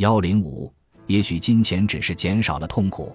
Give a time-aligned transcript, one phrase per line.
[0.00, 0.72] 幺零五，
[1.08, 3.14] 也许金钱只是减少了痛苦。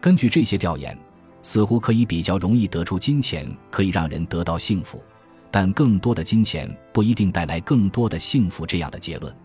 [0.00, 0.98] 根据这些调研，
[1.42, 5.04] 似乎可以比较容易得出金钱可以让人得到幸福，
[5.50, 9.36] 但更多的金钱不一定带来更多的幸福这样的结论。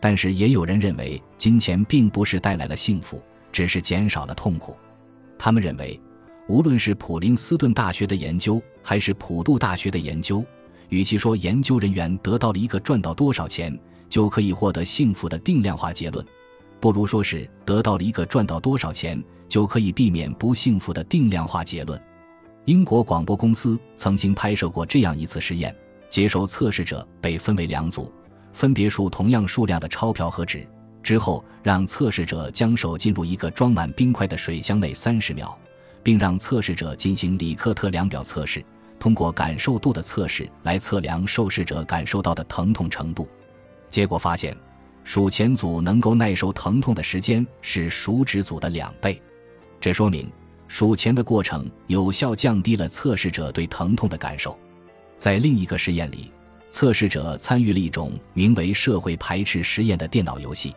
[0.00, 3.22] 但是也有人认为，金钱并不是带来了幸福，
[3.52, 4.76] 只是减少了痛苦。
[5.38, 6.00] 他们认为，
[6.48, 10.44] 无论是普林斯顿大学的研究，还是普渡大学的研究，
[10.88, 13.78] 与其说研究人员得到了一个赚到多少钱。
[14.08, 16.24] 就可以获得幸福的定量化结论，
[16.80, 22.00] 不如说是得到了一个赚到多少钱就可以避免不幸福的定量化结论。
[22.64, 25.74] 英国广播公司曾经拍摄过这样一次实验：
[26.08, 28.12] 接受测试者被分为两组，
[28.52, 30.66] 分别数同样数量的钞票和纸，
[31.02, 35.56] 之后让测试者将手进入一个装满冰块的水箱内三十秒，
[36.02, 38.64] 并让测试者进行里克特量表测试，
[38.98, 43.28] 通过感受度的测试来测量受试者感受到的疼痛程度。
[43.90, 44.56] 结果发现，
[45.04, 49.20] 数钱组能够耐受疼痛的时间是数纸组的两倍，
[49.80, 50.30] 这说明
[50.68, 54.58] 数钱的过程有效降低了测试者对疼痛的感受。
[55.16, 56.30] 在另一个实验里，
[56.68, 60.74] 测试者参与了一种名为“社会排斥实验”的电脑游戏，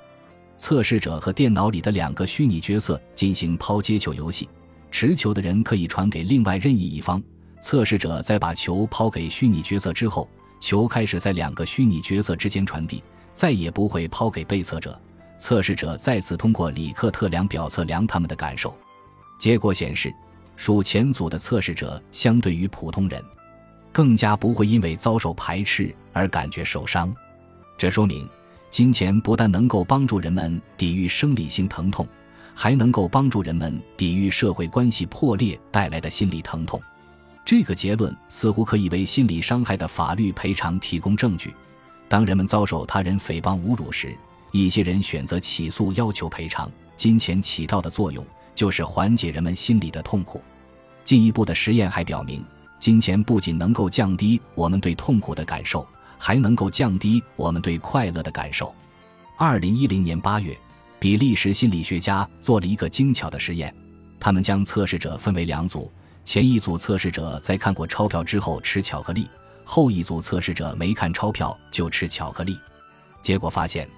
[0.56, 4.48] 测试者和电脑里的两个虚拟角色进行抛接球游戏，
[4.92, 7.22] 持球的人可以传给另外任意一方，
[7.62, 10.30] 测试者在把球抛给虚拟角色之后。
[10.60, 15.00] 球开始在两个虚拟角色之间传递，再也不会抛给被测者。
[15.38, 18.76] 测试者再次通过里克特量表测量他们的感受。
[19.40, 20.14] 结果显示，
[20.58, 23.24] 数钱组的测试者相对于普通人，
[23.94, 27.16] 更加不会因为遭受排斥而感觉受伤。
[27.78, 28.28] 这说明，
[28.70, 32.06] 金钱不但能够帮助人们抵御生理性疼痛，
[32.54, 36.82] 还能够帮助人们抵御社会关系破裂带来的心理疼痛。
[37.50, 41.52] 这个结论似乎可以为心理伤害的法律赔偿提供证据。
[42.08, 44.16] 当人们遭受他人诽谤侮辱时，
[44.52, 46.72] 一些人选择起诉要求赔偿。
[46.96, 50.40] 金钱起到的作用就是缓解人们心里的痛苦。
[51.04, 52.46] 进一步的实验还表明，
[52.78, 55.84] 金钱不仅能够降低我们对痛苦的感受，
[56.20, 58.72] 还能够降低我们对快乐的感受。
[59.38, 60.56] 二零一零年八月，
[61.00, 63.74] 比利时心理学家做了一个精巧的实验，
[64.20, 65.92] 他们将测试者分为两组。
[66.30, 69.28] 前一组测试者在看过钞票之后吃巧克力，
[69.64, 72.56] 后一组测试者没看钞票就吃巧克力。
[73.24, 73.90] 结果发现，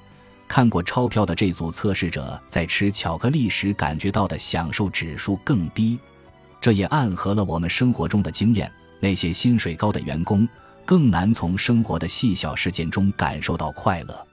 [0.48, 6.00] 看过钞票的这组测试者在吃巧克力时感觉到的享受指数更低。
[6.62, 8.72] 这也暗合了我们生活中的经验：
[9.02, 10.48] 那些薪水高的员工
[10.86, 14.28] 更难从生活的细小事件中感受到快乐。